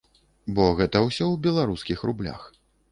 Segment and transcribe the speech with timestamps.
[0.59, 2.53] Бо гэта ўсё у беларускіх рублях.